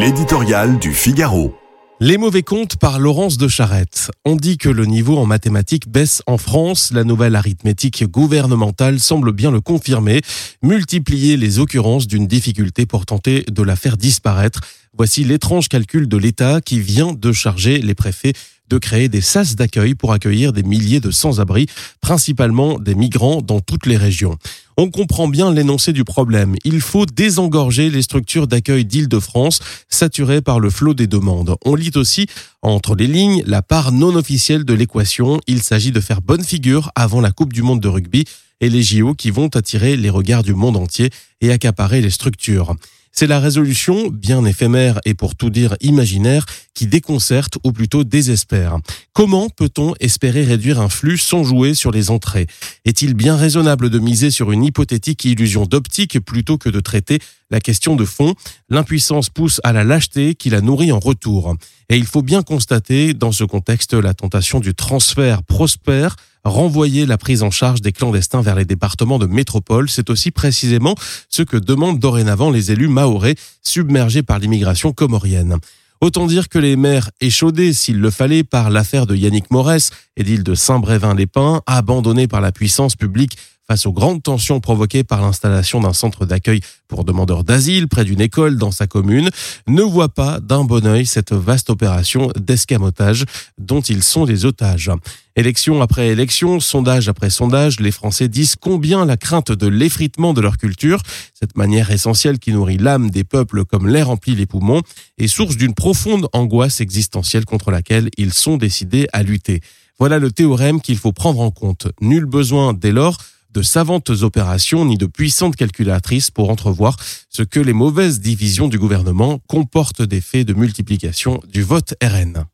[0.00, 1.56] L'éditorial du Figaro.
[1.98, 4.12] Les mauvais comptes par Laurence de Charette.
[4.24, 6.92] On dit que le niveau en mathématiques baisse en France.
[6.92, 10.20] La nouvelle arithmétique gouvernementale semble bien le confirmer.
[10.62, 14.60] Multiplier les occurrences d'une difficulté pour tenter de la faire disparaître.
[14.96, 18.34] Voici l'étrange calcul de l'État qui vient de charger les préfets
[18.68, 21.66] de créer des sas d'accueil pour accueillir des milliers de sans-abri,
[22.00, 24.36] principalement des migrants dans toutes les régions.
[24.76, 26.54] On comprend bien l'énoncé du problème.
[26.64, 31.56] Il faut désengorger les structures d'accueil d'Île-de-France, saturées par le flot des demandes.
[31.64, 32.26] On lit aussi,
[32.62, 35.40] entre les lignes, la part non officielle de l'équation.
[35.48, 38.24] Il s'agit de faire bonne figure avant la Coupe du Monde de rugby
[38.60, 41.10] et les JO qui vont attirer les regards du monde entier
[41.40, 42.74] et accaparer les structures.
[43.18, 48.76] C'est la résolution, bien éphémère et pour tout dire imaginaire, qui déconcerte ou plutôt désespère.
[49.12, 52.46] Comment peut-on espérer réduire un flux sans jouer sur les entrées?
[52.84, 57.18] Est-il bien raisonnable de miser sur une hypothétique illusion d'optique plutôt que de traiter
[57.50, 58.36] la question de fond?
[58.68, 61.56] L'impuissance pousse à la lâcheté qui la nourrit en retour.
[61.88, 66.14] Et il faut bien constater dans ce contexte la tentation du transfert prospère
[66.48, 69.88] renvoyer la prise en charge des clandestins vers les départements de métropole.
[69.88, 70.94] C'est aussi précisément
[71.28, 75.58] ce que demandent dorénavant les élus maorais submergés par l'immigration comorienne.
[76.00, 80.44] Autant dire que les maires échaudés, s'il le fallait, par l'affaire de Yannick Morès, édile
[80.44, 83.36] de Saint-Brévin-les-Pins, abandonné par la puissance publique
[83.70, 88.20] face aux grandes tensions provoquées par l'installation d'un centre d'accueil pour demandeurs d'asile près d'une
[88.20, 89.28] école dans sa commune,
[89.66, 93.26] ne voit pas d'un bon œil cette vaste opération d'escamotage
[93.58, 94.90] dont ils sont les otages.
[95.36, 100.40] Élection après élection, sondage après sondage, les Français disent combien la crainte de l'effritement de
[100.40, 101.02] leur culture,
[101.34, 104.80] cette manière essentielle qui nourrit l'âme des peuples comme l'air remplit les poumons,
[105.18, 109.60] est source d'une profonde angoisse existentielle contre laquelle ils sont décidés à lutter.
[109.98, 111.88] Voilà le théorème qu'il faut prendre en compte.
[112.00, 113.18] Nul besoin dès lors
[113.58, 116.96] de savantes opérations ni de puissantes calculatrices pour entrevoir
[117.28, 122.44] ce que les mauvaises divisions du gouvernement comportent des de multiplication du vote RN.